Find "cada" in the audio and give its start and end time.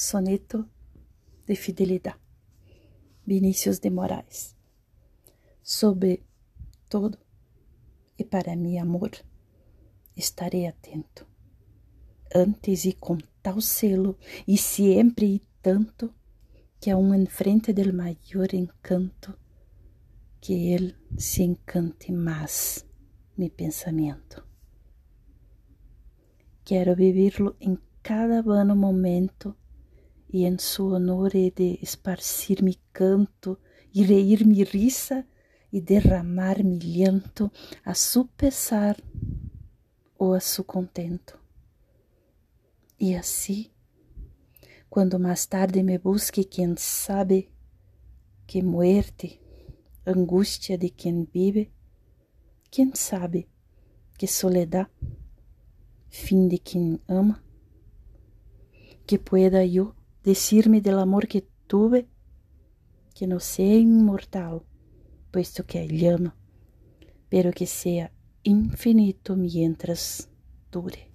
28.02-28.40